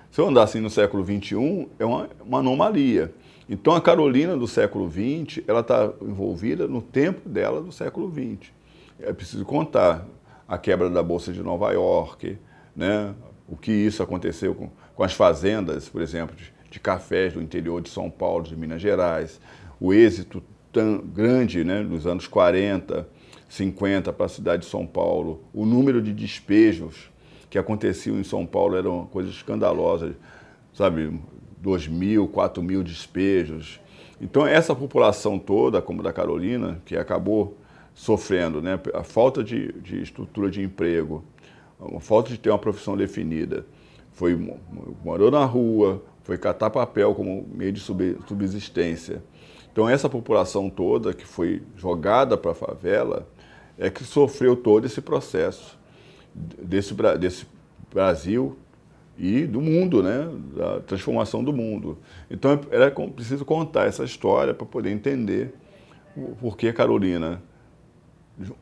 Se 0.09 0.21
eu 0.21 0.27
andar 0.27 0.43
assim 0.43 0.59
no 0.59 0.69
século 0.69 1.03
XXI, 1.03 1.67
é 1.79 1.85
uma, 1.85 2.09
uma 2.25 2.39
anomalia. 2.39 3.13
Então 3.49 3.75
a 3.75 3.81
Carolina 3.81 4.37
do 4.37 4.47
século 4.47 4.89
XX, 4.89 5.43
ela 5.47 5.59
está 5.59 5.91
envolvida 6.01 6.67
no 6.67 6.81
tempo 6.81 7.27
dela 7.27 7.61
do 7.61 7.71
século 7.71 8.09
XX. 8.09 8.51
É 9.01 9.11
preciso 9.11 9.43
contar 9.43 10.05
a 10.47 10.57
quebra 10.57 10.89
da 10.89 11.03
Bolsa 11.03 11.33
de 11.33 11.41
Nova 11.41 11.71
York, 11.71 12.37
né? 12.75 13.13
o 13.51 13.57
que 13.57 13.71
isso 13.71 14.01
aconteceu 14.01 14.55
com, 14.55 14.69
com 15.01 15.05
as 15.05 15.13
fazendas, 15.13 15.89
por 15.89 15.99
exemplo, 15.99 16.35
de, 16.35 16.53
de, 16.69 16.79
cafés 16.79 17.33
do 17.33 17.41
interior 17.41 17.81
de 17.81 17.89
São 17.89 18.07
Paulo, 18.07 18.43
de 18.43 18.55
Minas 18.55 18.79
Gerais, 18.79 19.41
o 19.79 19.91
êxito 19.91 20.43
tão 20.71 20.99
grande 20.99 21.63
né, 21.63 21.81
nos 21.81 22.05
anos 22.05 22.27
40, 22.27 23.09
50 23.49 24.13
para 24.13 24.27
a 24.27 24.29
cidade 24.29 24.61
de 24.61 24.69
São 24.69 24.85
Paulo, 24.85 25.43
o 25.51 25.65
número 25.65 26.03
de 26.03 26.13
despejos 26.13 27.09
que 27.49 27.57
aconteciam 27.57 28.19
em 28.19 28.23
São 28.23 28.45
Paulo 28.45 28.77
eram 28.77 29.07
coisas 29.07 29.33
escandalosas, 29.33 30.13
sabe, 30.71 31.19
2 31.57 31.87
mil, 31.87 32.27
4 32.27 32.61
mil 32.61 32.83
despejos. 32.83 33.79
Então, 34.21 34.45
essa 34.45 34.75
população 34.75 35.39
toda, 35.39 35.81
como 35.81 36.03
da 36.03 36.13
Carolina, 36.13 36.79
que 36.85 36.95
acabou 36.95 37.57
sofrendo, 37.95 38.61
né, 38.61 38.79
a 38.93 39.01
falta 39.01 39.43
de, 39.43 39.71
de 39.81 39.99
estrutura 39.99 40.51
de 40.51 40.61
emprego, 40.61 41.23
a 41.79 41.99
falta 41.99 42.29
de 42.29 42.37
ter 42.37 42.51
uma 42.51 42.59
profissão 42.59 42.95
definida, 42.95 43.65
foi 44.13 44.35
morou 45.03 45.31
na 45.31 45.45
rua, 45.45 46.03
foi 46.23 46.37
catar 46.37 46.69
papel 46.69 47.15
como 47.15 47.45
meio 47.53 47.71
de 47.71 47.79
subsistência. 47.79 49.23
Então 49.71 49.87
essa 49.87 50.09
população 50.09 50.69
toda 50.69 51.13
que 51.13 51.25
foi 51.25 51.61
jogada 51.77 52.37
para 52.37 52.51
a 52.51 52.55
favela 52.55 53.27
é 53.77 53.89
que 53.89 54.03
sofreu 54.03 54.55
todo 54.55 54.85
esse 54.85 55.01
processo 55.01 55.79
desse, 56.33 56.93
desse 57.19 57.45
Brasil 57.91 58.57
e 59.17 59.45
do 59.45 59.61
mundo, 59.61 60.03
né? 60.03 60.29
da 60.55 60.79
transformação 60.81 61.43
do 61.43 61.53
mundo. 61.53 61.97
Então 62.29 62.59
era 62.69 62.91
preciso 62.91 63.45
contar 63.45 63.85
essa 63.85 64.03
história 64.03 64.53
para 64.53 64.65
poder 64.65 64.91
entender 64.91 65.53
o 66.15 66.35
porquê 66.35 66.73
Carolina, 66.73 67.41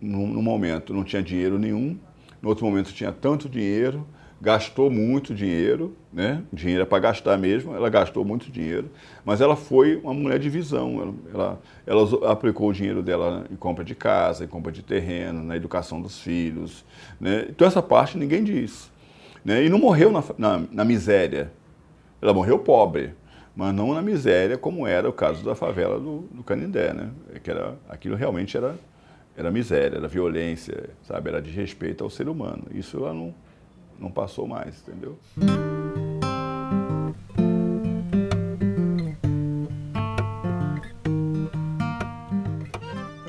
no 0.01 0.41
momento, 0.41 0.93
não 0.93 1.03
tinha 1.03 1.21
dinheiro 1.21 1.57
nenhum, 1.57 1.97
no 2.41 2.49
outro 2.49 2.65
momento 2.65 2.93
tinha 2.93 3.11
tanto 3.11 3.49
dinheiro, 3.49 4.05
gastou 4.41 4.89
muito 4.89 5.33
dinheiro, 5.33 5.95
né? 6.13 6.41
dinheiro 6.51 6.83
é 6.83 6.85
para 6.85 6.99
gastar 6.99 7.37
mesmo, 7.37 7.75
ela 7.75 7.89
gastou 7.89 8.23
muito 8.23 8.49
dinheiro, 8.49 8.89
mas 9.25 9.41
ela 9.41 9.55
foi 9.55 9.97
uma 9.97 10.13
mulher 10.13 10.39
de 10.39 10.49
visão, 10.49 11.01
ela, 11.01 11.13
ela, 11.33 11.61
ela, 11.85 12.31
aplicou 12.31 12.69
o 12.69 12.73
dinheiro 12.73 13.03
dela 13.03 13.45
em 13.51 13.55
compra 13.55 13.83
de 13.83 13.93
casa, 13.93 14.45
em 14.45 14.47
compra 14.47 14.71
de 14.71 14.81
terreno, 14.81 15.43
na 15.43 15.57
educação 15.57 16.01
dos 16.01 16.19
filhos. 16.19 16.85
Né? 17.19 17.47
Então 17.49 17.67
essa 17.67 17.81
parte 17.81 18.17
ninguém 18.17 18.43
diz. 18.43 18.89
Né? 19.43 19.65
E 19.65 19.69
não 19.69 19.79
morreu 19.79 20.11
na, 20.11 20.23
na, 20.37 20.63
na 20.71 20.85
miséria. 20.85 21.51
Ela 22.21 22.33
morreu 22.33 22.59
pobre, 22.59 23.13
mas 23.55 23.73
não 23.73 23.93
na 23.93 24.01
miséria, 24.01 24.57
como 24.57 24.87
era 24.87 25.09
o 25.09 25.13
caso 25.13 25.43
da 25.43 25.55
favela 25.55 25.99
do, 25.99 26.19
do 26.31 26.43
Canindé, 26.43 26.93
né? 26.93 27.09
É 27.33 27.39
que 27.39 27.49
era, 27.49 27.77
aquilo 27.89 28.15
realmente 28.15 28.55
era, 28.55 28.75
era 29.35 29.49
miséria, 29.51 29.97
era 29.97 30.07
violência, 30.07 30.89
sabe? 31.03 31.29
Era 31.29 31.41
desrespeito 31.41 32.03
ao 32.03 32.09
ser 32.09 32.27
humano. 32.27 32.63
Isso 32.73 32.97
ela 32.97 33.13
não, 33.13 33.33
não 33.99 34.11
passou 34.11 34.47
mais, 34.47 34.81
entendeu? 34.81 35.17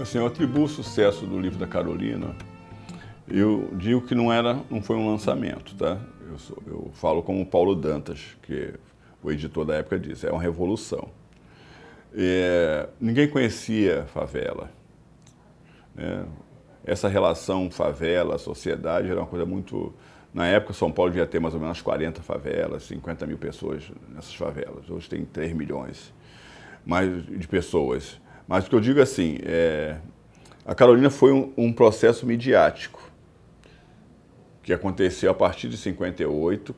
Assim, 0.00 0.18
eu 0.18 0.26
atribuo 0.26 0.64
o 0.64 0.68
sucesso 0.68 1.26
do 1.26 1.38
livro 1.38 1.58
da 1.58 1.66
Carolina 1.66 2.34
eu 3.30 3.70
digo 3.74 4.02
que 4.02 4.14
não 4.14 4.32
era, 4.32 4.60
não 4.68 4.82
foi 4.82 4.96
um 4.96 5.08
lançamento, 5.08 5.76
tá? 5.76 5.98
Eu, 6.28 6.38
sou, 6.38 6.58
eu 6.66 6.90
falo 6.94 7.22
como 7.22 7.46
Paulo 7.46 7.76
Dantas, 7.76 8.36
que 8.42 8.74
o 9.22 9.30
editor 9.30 9.64
da 9.64 9.76
época 9.76 9.98
disse, 9.98 10.26
é 10.26 10.32
uma 10.32 10.42
revolução. 10.42 11.08
É, 12.12 12.88
ninguém 13.00 13.28
conhecia 13.28 14.04
favela. 14.06 14.68
Né? 15.94 16.26
Essa 16.84 17.06
relação 17.06 17.70
favela-sociedade 17.70 19.08
era 19.08 19.20
uma 19.20 19.28
coisa 19.28 19.46
muito... 19.46 19.94
Na 20.32 20.46
época, 20.46 20.72
São 20.72 20.92
Paulo 20.92 21.10
devia 21.10 21.26
ter 21.26 21.40
mais 21.40 21.54
ou 21.54 21.60
menos 21.60 21.82
40 21.82 22.22
favelas, 22.22 22.84
50 22.84 23.26
mil 23.26 23.36
pessoas 23.36 23.90
nessas 24.08 24.34
favelas. 24.34 24.88
Hoje 24.88 25.08
tem 25.08 25.24
3 25.24 25.52
milhões 25.52 26.12
mais 26.86 27.26
de 27.26 27.48
pessoas. 27.48 28.20
Mas 28.46 28.66
o 28.66 28.70
que 28.70 28.74
eu 28.74 28.80
digo 28.80 29.00
é 29.00 29.02
assim, 29.02 29.38
é, 29.42 29.96
a 30.64 30.74
Carolina 30.74 31.10
foi 31.10 31.32
um, 31.32 31.52
um 31.56 31.72
processo 31.72 32.26
midiático 32.26 33.10
que 34.62 34.72
aconteceu 34.72 35.30
a 35.30 35.34
partir 35.34 35.68
de 35.68 35.76
58, 35.76 36.74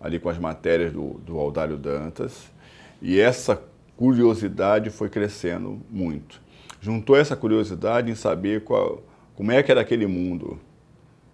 ali 0.00 0.18
com 0.18 0.28
as 0.28 0.38
matérias 0.38 0.92
do, 0.92 1.14
do 1.14 1.38
Aldário 1.38 1.76
Dantas, 1.76 2.52
e 3.00 3.18
essa 3.18 3.60
curiosidade 3.96 4.90
foi 4.90 5.08
crescendo 5.08 5.80
muito. 5.90 6.40
Juntou 6.80 7.16
essa 7.16 7.34
curiosidade 7.34 8.10
em 8.10 8.14
saber 8.14 8.62
qual, 8.62 9.02
como 9.34 9.50
é 9.50 9.62
que 9.62 9.72
era 9.72 9.80
aquele 9.80 10.06
mundo 10.06 10.60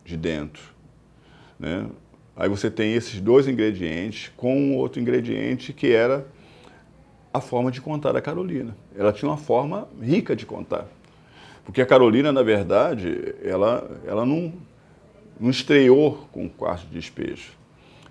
de 0.05 0.17
dentro. 0.17 0.72
Né? 1.63 1.87
Aí 2.37 2.49
você 2.49 2.69
tem 2.69 2.95
esses 2.95 3.21
dois 3.21 3.47
ingredientes 3.47 4.33
com 4.37 4.55
um 4.55 4.77
outro 4.77 5.01
ingrediente 5.01 5.73
que 5.73 5.93
era 5.93 6.27
a 7.33 7.41
forma 7.41 7.71
de 7.71 7.81
contar 7.81 8.17
a 8.17 8.21
Carolina. 8.21 8.77
Ela 8.97 9.13
tinha 9.13 9.31
uma 9.31 9.39
forma 9.39 9.89
rica 10.03 10.35
de 10.35 10.45
contar. 10.45 10.87
Porque 11.65 11.81
a 11.81 11.87
Carolina, 11.87 12.33
na 12.33 12.43
verdade, 12.43 13.37
ela, 13.43 13.89
ela 14.05 14.27
não 14.27 14.53
não 15.41 15.51
estreou 15.51 16.29
com 16.31 16.47
o 16.47 16.51
quarto 16.51 16.87
de 16.87 16.93
despejo. 16.93 17.53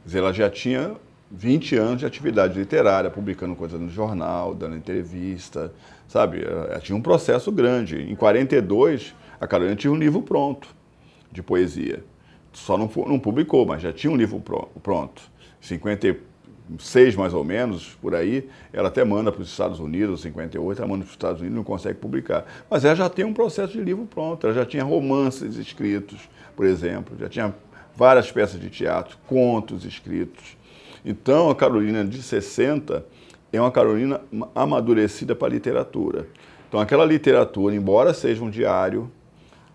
Quer 0.01 0.05
dizer, 0.05 0.17
ela 0.19 0.33
já 0.33 0.49
tinha 0.49 0.95
20 1.29 1.75
anos 1.77 1.99
de 1.99 2.05
atividade 2.05 2.59
literária, 2.59 3.09
publicando 3.09 3.55
coisas 3.55 3.79
no 3.79 3.89
jornal, 3.89 4.53
dando 4.53 4.75
entrevista, 4.75 5.73
sabe? 6.07 6.43
Ela 6.43 6.79
tinha 6.79 6.95
um 6.95 7.01
processo 7.01 7.51
grande. 7.51 8.01
Em 8.01 8.15
42, 8.15 9.15
a 9.39 9.47
Carolina 9.47 9.75
tinha 9.75 9.91
um 9.91 9.95
livro 9.95 10.21
pronto 10.21 10.67
de 11.31 11.41
poesia. 11.41 12.03
Só 12.53 12.77
não, 12.77 12.89
não 13.07 13.19
publicou, 13.19 13.65
mas 13.65 13.81
já 13.81 13.93
tinha 13.93 14.11
um 14.11 14.15
livro 14.15 14.41
pronto. 14.81 15.21
56 15.59 17.15
mais 17.15 17.33
ou 17.33 17.43
menos, 17.43 17.97
por 18.01 18.15
aí, 18.15 18.49
ela 18.73 18.89
até 18.89 19.03
manda 19.03 19.31
para 19.31 19.41
os 19.41 19.49
Estados 19.49 19.79
Unidos, 19.79 20.21
58, 20.21 20.79
ela 20.79 20.87
manda 20.87 21.03
para 21.03 21.09
os 21.09 21.13
Estados 21.13 21.41
Unidos, 21.41 21.55
não 21.55 21.63
consegue 21.63 21.99
publicar. 21.99 22.45
Mas 22.69 22.83
ela 22.83 22.95
já 22.95 23.09
tem 23.09 23.23
um 23.23 23.33
processo 23.33 23.73
de 23.73 23.81
livro 23.81 24.05
pronto, 24.05 24.45
ela 24.45 24.55
já 24.55 24.65
tinha 24.65 24.83
romances 24.83 25.57
escritos, 25.57 26.29
por 26.55 26.65
exemplo, 26.65 27.15
já 27.17 27.29
tinha 27.29 27.53
várias 27.95 28.31
peças 28.31 28.59
de 28.59 28.69
teatro, 28.69 29.17
contos 29.27 29.85
escritos. 29.85 30.57
Então, 31.05 31.49
a 31.49 31.55
Carolina 31.55 32.05
de 32.05 32.21
60 32.21 33.05
é 33.51 33.59
uma 33.59 33.71
Carolina 33.71 34.21
amadurecida 34.55 35.35
para 35.35 35.47
a 35.47 35.51
literatura. 35.51 36.27
Então, 36.67 36.79
aquela 36.79 37.03
literatura, 37.03 37.75
embora 37.75 38.13
seja 38.13 38.43
um 38.43 38.49
diário, 38.49 39.11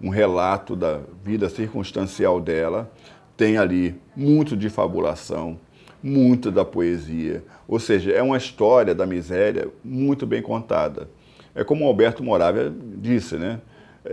um 0.01 0.09
relato 0.09 0.77
da 0.77 1.01
vida 1.25 1.49
circunstancial 1.49 2.41
dela, 2.41 2.91
tem 3.37 3.59
ali 3.59 3.95
muito 4.15 4.57
de 4.57 4.69
fabulação, 4.69 5.59
muito 6.03 6.51
da 6.51 6.65
poesia. 6.65 7.45
Ou 7.67 7.79
seja, 7.79 8.13
é 8.13 8.23
uma 8.23 8.37
história 8.37 8.95
da 8.95 9.07
miséria 9.07 9.69
muito 9.85 10.27
bem 10.27 10.43
contada. 10.43 11.09
É 11.55 11.65
como 11.65 11.85
o 11.85 11.89
Alberto 11.89 12.23
Moravia 12.23 12.73
disse, 12.99 13.37
né? 13.37 13.61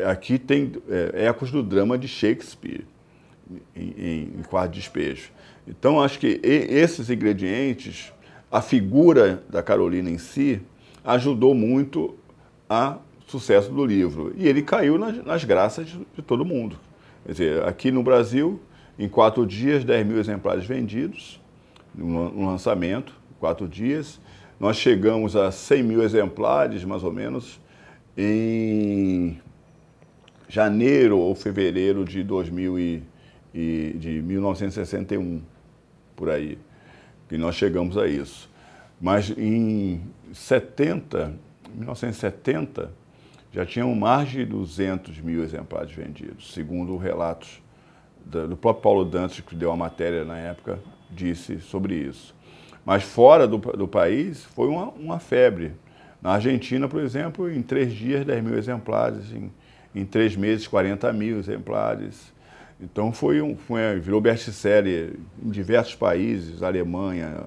Aqui 0.09 0.39
tem 0.39 0.71
é, 0.89 1.25
ecos 1.25 1.51
do 1.51 1.61
drama 1.61 1.97
de 1.97 2.07
Shakespeare 2.07 2.85
em, 3.75 3.93
em, 3.97 4.21
em 4.39 4.43
Quarto 4.43 4.73
Despejo. 4.73 5.31
Então, 5.67 6.01
acho 6.01 6.19
que 6.19 6.39
esses 6.43 7.09
ingredientes, 7.09 8.11
a 8.51 8.61
figura 8.61 9.43
da 9.49 9.61
Carolina 9.61 10.09
em 10.09 10.17
si, 10.17 10.61
ajudou 11.03 11.53
muito 11.53 12.15
a 12.69 12.97
sucesso 13.27 13.71
do 13.71 13.85
livro. 13.85 14.33
E 14.35 14.47
ele 14.47 14.61
caiu 14.61 14.97
nas, 14.97 15.23
nas 15.25 15.43
graças 15.43 15.87
de, 15.87 15.99
de, 16.15 16.21
todo 16.21 16.45
mundo. 16.45 16.77
Quer 17.25 17.31
dizer, 17.31 17.63
aqui 17.63 17.91
no 17.91 18.03
Brasil, 18.03 18.59
em 18.97 19.07
quatro 19.07 19.45
dias, 19.45 19.83
10 19.83 20.05
mil 20.05 20.19
exemplares 20.19 20.65
vendidos, 20.65 21.39
no, 21.93 22.29
no 22.31 22.45
lançamento, 22.45 23.13
quatro 23.39 23.67
dias. 23.67 24.19
nós 24.59 24.77
chegamos 24.77 25.35
a 25.35 25.51
100 25.51 25.83
mil 25.83 26.03
exemplares, 26.03 26.83
mais 26.83 27.03
ou 27.03 27.11
menos, 27.11 27.59
em 28.17 29.39
janeiro 30.47 31.17
ou 31.17 31.33
fevereiro 31.33 32.05
de 32.05 32.23
2000 32.23 32.79
e, 32.79 33.03
e, 33.53 33.95
de 33.97 34.21
1961, 34.21 35.41
por 36.15 36.29
aí, 36.29 36.57
que 37.27 37.37
nós 37.37 37.55
chegamos 37.55 37.97
a 37.97 38.07
isso. 38.07 38.49
Mas 39.01 39.33
em 39.37 40.01
70, 40.31 41.33
1970, 41.75 42.91
já 43.53 43.65
tinham 43.65 43.93
mais 43.93 44.29
de 44.29 44.43
200 44.43 45.19
mil 45.21 45.43
exemplares 45.43 45.91
vendidos, 45.91 46.51
segundo 46.51 46.97
relatos 46.97 47.61
do 48.25 48.57
próprio 48.57 48.81
Paulo 48.81 49.05
Dantas, 49.05 49.39
que 49.41 49.55
deu 49.55 49.71
a 49.71 49.77
matéria 49.77 50.25
na 50.25 50.37
época, 50.37 50.79
disse 51.11 51.59
sobre 51.59 51.93
isso. 51.93 52.35
Mas 52.83 53.03
fora 53.03 53.47
do, 53.47 53.57
do 53.57 53.87
país 53.87 54.43
foi 54.43 54.67
uma, 54.67 54.89
uma, 54.89 55.19
febre. 55.19 55.73
Na 56.21 56.31
Argentina, 56.31 56.87
por 56.87 56.99
exemplo, 56.99 57.49
em 57.51 57.61
três 57.61 57.93
dias, 57.93 58.25
10 58.25 58.43
mil 58.43 58.57
exemplares, 58.57 59.31
em, 59.31 59.51
em 59.93 60.03
três 60.03 60.35
meses, 60.35 60.67
40 60.67 61.13
mil 61.13 61.37
exemplares. 61.37 62.33
Então 62.81 63.13
foi 63.13 63.39
um, 63.39 63.55
foi, 63.55 63.99
virou 63.99 64.19
best-seller 64.19 65.13
em 65.41 65.49
diversos 65.49 65.95
países, 65.95 66.63
Alemanha, 66.63 67.43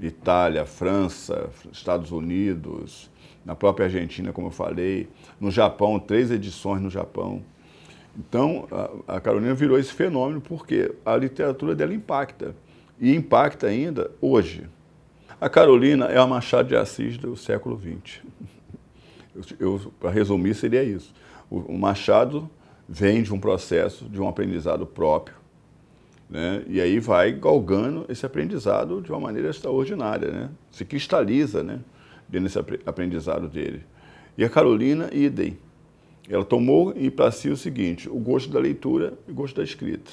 Itália, 0.00 0.66
França, 0.66 1.48
Estados 1.72 2.10
Unidos, 2.10 3.08
na 3.48 3.56
própria 3.56 3.86
Argentina, 3.86 4.30
como 4.30 4.48
eu 4.48 4.50
falei, 4.50 5.08
no 5.40 5.50
Japão, 5.50 5.98
três 5.98 6.30
edições 6.30 6.82
no 6.82 6.90
Japão. 6.90 7.42
Então, 8.14 8.68
a, 9.08 9.18
Carolina 9.22 9.54
virou 9.54 9.78
esse 9.78 9.90
fenômeno 9.90 10.38
porque 10.38 10.94
a 11.02 11.16
literatura 11.16 11.74
dela 11.74 11.94
impacta 11.94 12.54
e 13.00 13.14
impacta 13.14 13.68
ainda 13.68 14.10
hoje. 14.20 14.68
A 15.40 15.48
Carolina 15.48 16.08
é 16.08 16.18
a 16.18 16.26
Machado 16.26 16.68
de 16.68 16.76
Assis 16.76 17.16
do 17.16 17.34
século 17.38 17.80
XX. 17.80 18.20
Para 19.98 20.10
resumir, 20.10 20.54
seria 20.54 20.84
isso. 20.84 21.14
O, 21.48 21.60
o, 21.60 21.78
Machado 21.78 22.50
vem 22.86 23.22
de 23.22 23.32
um 23.32 23.40
processo 23.40 24.04
de 24.10 24.20
um 24.20 24.28
aprendizado 24.28 24.84
próprio, 24.84 25.36
né? 26.28 26.62
e 26.66 26.82
aí 26.82 27.00
vai 27.00 27.32
galgando 27.32 28.04
esse 28.10 28.26
aprendizado 28.26 29.00
de 29.00 29.10
uma 29.10 29.20
maneira 29.20 29.48
extraordinária, 29.48 30.30
né? 30.30 30.50
se 30.70 30.84
cristaliza 30.84 31.62
né? 31.62 31.80
Dentro 32.28 32.46
desse 32.46 32.80
aprendizado 32.86 33.48
dele. 33.48 33.84
E 34.36 34.44
a 34.44 34.48
Carolina, 34.48 35.08
idem. 35.12 35.58
Ela 36.28 36.44
tomou 36.44 36.92
e 36.94 37.10
para 37.10 37.30
si 37.30 37.48
o 37.48 37.56
seguinte, 37.56 38.08
o 38.08 38.18
gosto 38.18 38.50
da 38.50 38.60
leitura 38.60 39.14
e 39.26 39.30
o 39.30 39.34
gosto 39.34 39.56
da 39.56 39.64
escrita. 39.64 40.10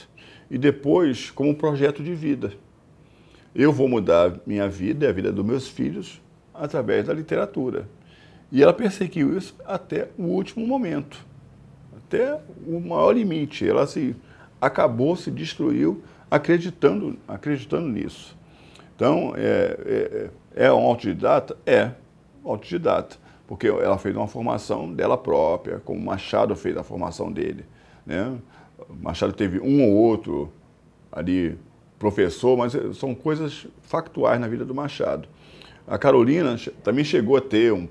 E 0.49 0.57
depois, 0.57 1.29
como 1.29 1.49
um 1.49 1.53
projeto 1.53 2.01
de 2.01 2.15
vida. 2.15 2.53
Eu 3.53 3.71
vou 3.71 3.87
mudar 3.87 4.39
minha 4.45 4.67
vida 4.67 5.05
e 5.05 5.09
a 5.09 5.11
vida 5.11 5.31
dos 5.31 5.45
meus 5.45 5.67
filhos 5.67 6.21
através 6.53 7.05
da 7.05 7.13
literatura. 7.13 7.87
E 8.51 8.63
ela 8.63 8.73
perseguiu 8.73 9.37
isso 9.37 9.55
até 9.65 10.09
o 10.17 10.23
último 10.23 10.65
momento, 10.65 11.25
até 11.97 12.39
o 12.65 12.79
maior 12.79 13.11
limite. 13.11 13.67
Ela 13.67 13.85
se 13.85 14.15
acabou, 14.61 15.15
se 15.15 15.29
destruiu, 15.29 16.01
acreditando, 16.29 17.17
acreditando 17.27 17.87
nisso. 17.87 18.37
Então, 18.95 19.33
é, 19.35 20.29
é, 20.55 20.65
é 20.67 20.71
um 20.71 20.85
autodidata? 20.85 21.57
É, 21.65 21.91
autodidata, 22.51 23.17
porque 23.47 23.67
ela 23.67 23.97
fez 23.97 24.15
uma 24.15 24.27
formação 24.27 24.91
dela 24.91 25.17
própria, 25.17 25.79
como 25.79 25.99
Machado 25.99 26.55
fez 26.55 26.75
a 26.77 26.83
formação 26.83 27.31
dele. 27.31 27.65
Né? 28.05 28.37
Machado 29.01 29.33
teve 29.33 29.59
um 29.59 29.83
ou 29.83 29.93
outro 29.93 30.51
ali 31.11 31.57
professor, 31.97 32.57
mas 32.57 32.73
são 32.97 33.15
coisas 33.15 33.67
factuais 33.81 34.39
na 34.39 34.47
vida 34.47 34.65
do 34.65 34.75
Machado. 34.75 35.27
A 35.87 35.97
Carolina 35.97 36.55
também 36.83 37.03
chegou 37.03 37.37
a 37.37 37.41
ter 37.41 37.71
um, 37.71 37.87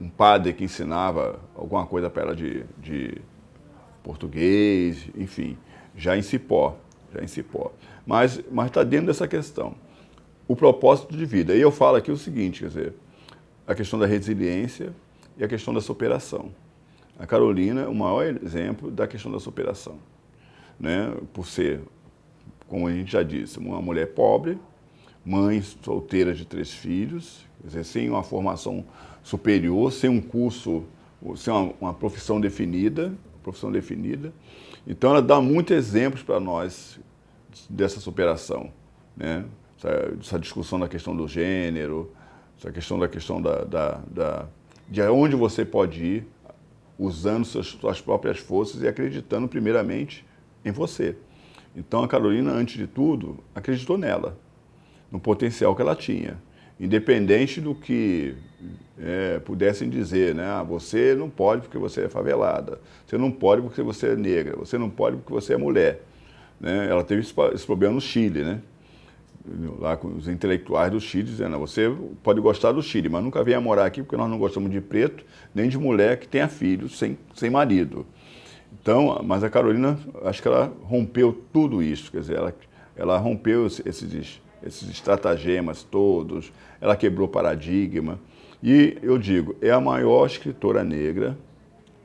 um 0.00 0.08
padre 0.08 0.52
que 0.52 0.64
ensinava 0.64 1.40
alguma 1.54 1.84
coisa 1.86 2.08
para 2.08 2.22
ela 2.22 2.36
de, 2.36 2.64
de 2.78 3.20
português, 4.02 5.08
enfim, 5.16 5.56
já 5.96 6.16
em 6.16 6.22
Cipó, 6.22 6.76
já 7.12 7.22
em 7.22 7.26
Cipó. 7.26 7.72
Mas 8.06 8.40
está 8.66 8.82
dentro 8.82 9.06
dessa 9.06 9.28
questão. 9.28 9.74
O 10.48 10.56
propósito 10.56 11.16
de 11.16 11.24
vida. 11.24 11.54
E 11.54 11.60
eu 11.60 11.70
falo 11.70 11.96
aqui 11.96 12.10
o 12.10 12.16
seguinte, 12.16 12.60
quer 12.60 12.68
dizer, 12.68 12.94
a 13.66 13.74
questão 13.74 13.98
da 13.98 14.06
resiliência 14.06 14.94
e 15.36 15.44
a 15.44 15.48
questão 15.48 15.72
da 15.72 15.80
superação. 15.80 16.50
A 17.18 17.26
Carolina 17.26 17.82
é 17.82 17.88
o 17.88 17.94
maior 17.94 18.24
exemplo 18.42 18.90
da 18.90 19.06
questão 19.06 19.30
da 19.30 19.38
superação. 19.38 19.98
Né? 20.78 21.14
Por 21.32 21.46
ser 21.46 21.80
como 22.72 22.88
a 22.88 22.90
gente 22.90 23.12
já 23.12 23.22
disse, 23.22 23.58
uma 23.58 23.82
mulher 23.82 24.14
pobre, 24.14 24.58
mãe 25.22 25.60
solteira 25.60 26.32
de 26.32 26.46
três 26.46 26.72
filhos, 26.72 27.46
dizer, 27.62 27.84
sem 27.84 28.08
uma 28.08 28.22
formação 28.22 28.82
superior, 29.22 29.92
sem 29.92 30.08
um 30.08 30.22
curso, 30.22 30.82
sem 31.36 31.52
uma, 31.52 31.74
uma 31.78 31.92
profissão 31.92 32.40
definida, 32.40 33.12
profissão 33.42 33.70
definida. 33.70 34.32
Então 34.86 35.10
ela 35.10 35.20
dá 35.20 35.38
muitos 35.38 35.76
exemplos 35.76 36.22
para 36.22 36.40
nós 36.40 36.98
dessa 37.68 38.00
superação, 38.00 38.72
né? 39.14 39.44
Essa, 39.76 40.14
essa, 40.18 40.38
discussão 40.38 40.80
da 40.80 40.88
questão 40.88 41.14
do 41.14 41.28
gênero, 41.28 42.10
essa 42.62 42.70
questão 42.70 42.98
da 42.98 43.08
questão 43.08 43.42
da, 43.42 43.64
da, 43.64 44.00
da 44.08 44.48
de 44.88 45.02
onde 45.02 45.34
você 45.34 45.64
pode 45.64 46.04
ir 46.04 46.26
usando 46.96 47.44
suas, 47.44 47.66
suas 47.66 48.00
próprias 48.00 48.38
forças 48.38 48.82
e 48.82 48.86
acreditando 48.86 49.48
primeiramente 49.48 50.24
em 50.64 50.70
você. 50.70 51.16
Então 51.74 52.04
a 52.04 52.08
Carolina, 52.08 52.52
antes 52.52 52.76
de 52.76 52.86
tudo, 52.86 53.42
acreditou 53.54 53.98
nela, 53.98 54.38
no 55.10 55.18
potencial 55.18 55.74
que 55.74 55.82
ela 55.82 55.96
tinha, 55.96 56.40
independente 56.78 57.60
do 57.60 57.74
que 57.74 58.36
é, 58.98 59.40
pudessem 59.40 59.88
dizer, 59.88 60.34
né? 60.34 60.46
Ah, 60.46 60.62
você 60.62 61.14
não 61.14 61.28
pode 61.28 61.62
porque 61.62 61.78
você 61.78 62.02
é 62.02 62.08
favelada, 62.08 62.78
você 63.06 63.18
não 63.18 63.30
pode 63.30 63.62
porque 63.62 63.82
você 63.82 64.08
é 64.08 64.16
negra, 64.16 64.56
você 64.56 64.78
não 64.78 64.88
pode 64.88 65.16
porque 65.16 65.32
você 65.32 65.54
é 65.54 65.56
mulher. 65.56 66.02
Né? 66.60 66.86
Ela 66.88 67.02
teve 67.02 67.22
esse, 67.22 67.34
esse 67.54 67.66
problema 67.66 67.94
no 67.94 68.00
Chile, 68.00 68.44
né? 68.44 68.60
Lá 69.78 69.96
com 69.96 70.08
os 70.08 70.28
intelectuais 70.28 70.90
do 70.90 71.00
Chile, 71.00 71.24
dizendo, 71.24 71.58
você 71.58 71.92
pode 72.22 72.40
gostar 72.40 72.72
do 72.72 72.82
Chile, 72.82 73.08
mas 73.08 73.22
nunca 73.22 73.42
venha 73.42 73.60
morar 73.60 73.86
aqui 73.86 74.02
porque 74.02 74.16
nós 74.16 74.30
não 74.30 74.38
gostamos 74.38 74.70
de 74.70 74.80
preto, 74.80 75.24
nem 75.54 75.68
de 75.68 75.76
mulher 75.76 76.18
que 76.18 76.28
tenha 76.28 76.48
filhos 76.48 76.98
sem, 76.98 77.18
sem 77.34 77.50
marido. 77.50 78.06
Então, 78.80 79.20
mas 79.24 79.44
a 79.44 79.50
Carolina, 79.50 79.98
acho 80.24 80.40
que 80.40 80.48
ela 80.48 80.72
rompeu 80.82 81.32
tudo 81.52 81.82
isso, 81.82 82.10
quer 82.10 82.20
dizer, 82.20 82.36
ela, 82.36 82.54
ela 82.96 83.18
rompeu 83.18 83.66
esses, 83.66 84.40
esses 84.62 84.88
estratagemas 84.88 85.82
todos, 85.82 86.52
ela 86.80 86.96
quebrou 86.96 87.28
paradigma. 87.28 88.18
E 88.62 88.96
eu 89.02 89.18
digo, 89.18 89.56
é 89.60 89.70
a 89.70 89.80
maior 89.80 90.26
escritora 90.26 90.84
negra 90.84 91.36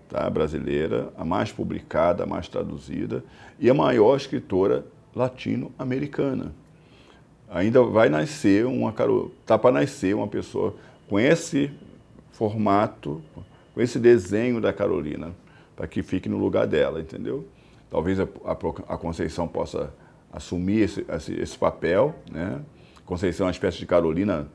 tá, 0.10 0.30
brasileira, 0.30 1.10
a 1.18 1.24
mais 1.24 1.52
publicada, 1.52 2.24
a 2.24 2.26
mais 2.26 2.48
traduzida, 2.48 3.24
e 3.60 3.70
a 3.70 3.74
maior 3.74 4.16
escritora 4.16 4.86
latino-americana. 5.16 6.54
Ainda 7.50 7.82
vai 7.84 8.10
nascer 8.10 8.66
uma 8.66 8.90
está 9.42 9.58
para 9.58 9.72
nascer 9.72 10.16
uma 10.16 10.28
pessoa 10.28 10.76
com 11.10 11.20
esse 11.20 11.72
formato, 12.32 13.22
com 13.74 13.82
esse 13.82 13.98
desenho 14.00 14.60
da 14.60 14.74
Carolina 14.74 15.34
para 15.78 15.88
que 15.88 16.02
fique 16.02 16.28
no 16.28 16.38
lugar 16.38 16.66
dela, 16.66 17.00
entendeu? 17.00 17.48
Talvez 17.90 18.20
a, 18.20 18.28
a, 18.44 18.52
a 18.52 18.98
Conceição 18.98 19.48
possa 19.48 19.94
assumir 20.34 20.82
esse, 20.82 21.06
esse, 21.08 21.34
esse, 21.40 21.58
papel, 21.58 22.16
né? 22.30 22.60
Conceição 23.06 23.46
é 23.46 23.48
uma 23.48 23.52
espécie 23.52 23.78
de 23.78 23.86
Carolina 23.86 24.48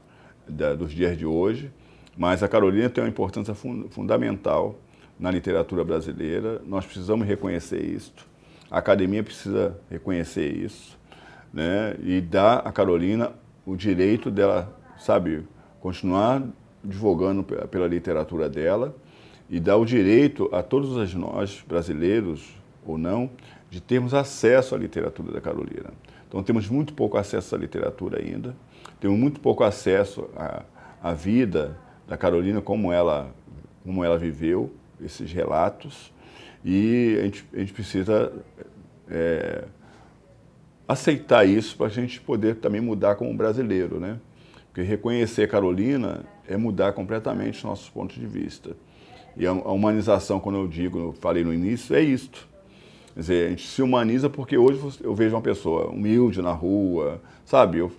da, 0.46 0.74
dos 0.74 0.92
dias 0.92 1.16
de 1.16 1.24
hoje, 1.24 1.72
mas 2.18 2.42
a 2.42 2.48
Carolina 2.48 2.90
tem 2.90 3.02
uma 3.02 3.08
importância 3.08 3.54
fun, 3.54 3.86
fundamental 3.88 4.74
na 5.18 5.30
literatura 5.30 5.84
brasileira. 5.84 6.60
Nós 6.66 6.84
precisamos 6.84 7.26
reconhecer 7.26 7.80
isso. 7.80 8.12
A 8.68 8.78
academia 8.78 9.22
precisa 9.22 9.78
reconhecer 9.88 10.52
isso, 10.52 10.98
né? 11.52 11.96
E 12.02 12.20
dar 12.20 12.58
à 12.58 12.72
Carolina 12.72 13.32
o 13.66 13.76
direito 13.76 14.30
dela, 14.30 14.76
sabe, 14.98 15.44
continuar 15.80 16.42
divulgando 16.82 17.44
pela 17.44 17.86
literatura 17.86 18.48
dela 18.48 18.94
e 19.48 19.60
dá 19.60 19.76
o 19.76 19.84
direito 19.84 20.48
a 20.52 20.62
todos 20.62 21.14
nós, 21.14 21.62
brasileiros 21.68 22.56
ou 22.84 22.98
não, 22.98 23.30
de 23.70 23.80
termos 23.80 24.14
acesso 24.14 24.74
à 24.74 24.78
literatura 24.78 25.32
da 25.32 25.40
Carolina. 25.40 25.90
Então 26.28 26.42
temos 26.42 26.68
muito 26.68 26.94
pouco 26.94 27.16
acesso 27.16 27.54
à 27.54 27.58
literatura 27.58 28.20
ainda, 28.20 28.56
temos 29.00 29.18
muito 29.18 29.40
pouco 29.40 29.62
acesso 29.62 30.28
à, 30.34 30.62
à 31.02 31.12
vida 31.12 31.78
da 32.08 32.16
Carolina, 32.16 32.60
como 32.60 32.92
ela, 32.92 33.30
como 33.84 34.02
ela 34.02 34.18
viveu, 34.18 34.72
esses 35.00 35.30
relatos, 35.32 36.12
e 36.64 37.16
a 37.18 37.22
gente, 37.24 37.44
a 37.52 37.58
gente 37.58 37.72
precisa 37.72 38.32
é, 39.08 39.64
aceitar 40.86 41.46
isso 41.46 41.76
para 41.76 41.86
a 41.86 41.90
gente 41.90 42.20
poder 42.20 42.56
também 42.56 42.80
mudar 42.80 43.14
como 43.14 43.34
brasileiro, 43.34 44.00
né? 44.00 44.18
Porque 44.66 44.82
reconhecer 44.82 45.48
Carolina 45.48 46.24
é 46.48 46.56
mudar 46.56 46.92
completamente 46.92 47.58
os 47.58 47.64
nossos 47.64 47.88
pontos 47.90 48.16
de 48.16 48.26
vista. 48.26 48.76
E 49.36 49.46
a 49.46 49.52
humanização, 49.52 50.40
quando 50.40 50.58
eu 50.58 50.68
digo, 50.68 50.98
eu 50.98 51.12
falei 51.12 51.44
no 51.44 51.52
início, 51.52 51.94
é 51.94 52.00
isto. 52.00 52.48
Quer 53.14 53.20
dizer, 53.20 53.46
a 53.46 53.50
gente 53.50 53.66
se 53.66 53.82
humaniza 53.82 54.30
porque 54.30 54.56
hoje 54.56 54.98
eu 55.02 55.14
vejo 55.14 55.34
uma 55.34 55.42
pessoa 55.42 55.88
humilde 55.88 56.40
na 56.40 56.52
rua, 56.52 57.20
sabe? 57.44 57.78
Eu, 57.78 57.92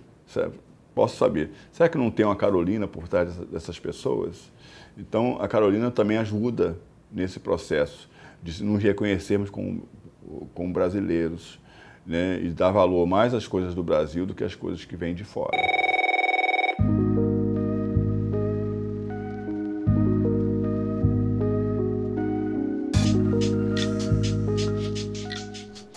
posso 0.94 1.16
saber. 1.16 1.50
Será 1.72 1.88
que 1.88 1.98
não 1.98 2.10
tem 2.10 2.24
uma 2.24 2.36
Carolina 2.36 2.86
por 2.86 3.08
trás 3.08 3.36
dessas 3.36 3.78
pessoas? 3.78 4.50
Então, 4.96 5.38
a 5.40 5.48
Carolina 5.48 5.90
também 5.90 6.16
ajuda 6.16 6.78
nesse 7.10 7.40
processo 7.40 8.08
de 8.42 8.62
nos 8.62 8.82
reconhecermos 8.82 9.50
como, 9.50 9.88
como 10.54 10.72
brasileiros 10.72 11.58
né? 12.06 12.40
e 12.42 12.50
dar 12.50 12.70
valor 12.70 13.06
mais 13.06 13.34
às 13.34 13.46
coisas 13.46 13.74
do 13.74 13.82
Brasil 13.82 14.26
do 14.26 14.34
que 14.34 14.44
às 14.44 14.54
coisas 14.54 14.84
que 14.84 14.96
vêm 14.96 15.14
de 15.14 15.24
fora. 15.24 15.56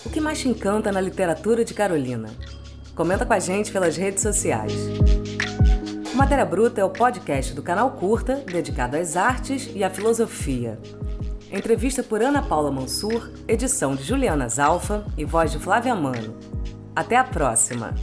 O 0.05 0.09
que 0.09 0.21
mais 0.21 0.39
te 0.39 0.47
encanta 0.47 0.91
na 0.91 1.01
literatura 1.01 1.65
de 1.65 1.73
Carolina? 1.73 2.29
Comenta 2.95 3.25
com 3.25 3.33
a 3.33 3.39
gente 3.39 3.71
pelas 3.71 3.95
redes 3.95 4.23
sociais. 4.23 4.73
O 6.11 6.17
Matéria 6.17 6.45
Bruta 6.45 6.81
é 6.81 6.83
o 6.83 6.89
podcast 6.89 7.53
do 7.53 7.61
canal 7.61 7.91
Curta, 7.91 8.37
dedicado 8.37 8.97
às 8.97 9.15
artes 9.15 9.69
e 9.75 9.83
à 9.83 9.89
filosofia. 9.89 10.79
Entrevista 11.49 12.03
por 12.03 12.21
Ana 12.21 12.41
Paula 12.41 12.69
Mansur, 12.69 13.31
edição 13.47 13.95
de 13.95 14.03
Juliana 14.03 14.49
Zalfa 14.49 15.05
e 15.17 15.23
voz 15.23 15.49
de 15.49 15.57
Flávia 15.57 15.95
Mano. 15.95 16.36
Até 16.93 17.15
a 17.15 17.23
próxima! 17.23 17.95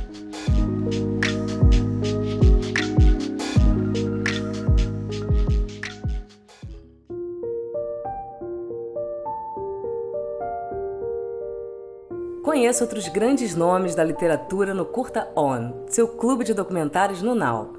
Conheça 12.43 12.85
outros 12.85 13.09
grandes 13.09 13.55
nomes 13.55 13.95
da 13.95 14.03
literatura 14.03 14.73
no 14.73 14.87
Curta 14.87 15.29
On, 15.37 15.85
seu 15.89 16.09
clube 16.09 16.45
de 16.45 16.55
documentários 16.55 17.21
no 17.21 17.35
Now. 17.35 17.75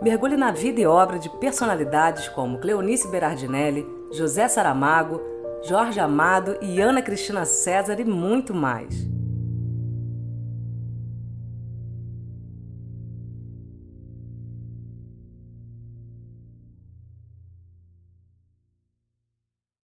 Mergulhe 0.00 0.36
na 0.36 0.52
vida 0.52 0.80
e 0.80 0.86
obra 0.86 1.18
de 1.18 1.28
personalidades 1.28 2.28
como 2.28 2.58
Cleonice 2.58 3.08
Berardinelli, 3.08 3.99
José 4.12 4.48
Saramago, 4.48 5.20
Jorge 5.62 6.00
Amado 6.00 6.56
e 6.60 6.80
Ana 6.80 7.00
Cristina 7.00 7.44
César 7.44 8.00
e 8.00 8.04
muito 8.04 8.52
mais. 8.52 9.09